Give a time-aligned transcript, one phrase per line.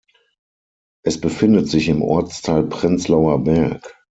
[1.05, 4.01] Es befindet sich im Ortsteil Prenzlauer Berg.